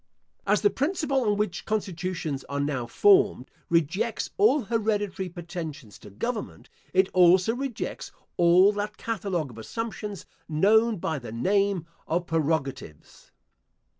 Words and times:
As 0.47 0.61
the 0.61 0.71
principle 0.71 1.25
on 1.29 1.37
which 1.37 1.63
constitutions 1.63 2.43
are 2.45 2.59
now 2.59 2.87
formed 2.87 3.51
rejects 3.69 4.31
all 4.35 4.61
hereditary 4.63 5.29
pretensions 5.29 5.99
to 5.99 6.09
government, 6.09 6.69
it 6.91 7.07
also 7.09 7.53
rejects 7.55 8.11
all 8.35 8.71
that 8.73 8.97
catalogue 8.97 9.51
of 9.51 9.59
assumptions 9.59 10.25
known 10.49 10.97
by 10.97 11.19
the 11.19 11.31
name 11.31 11.85
of 12.07 12.25
prerogatives. 12.25 13.29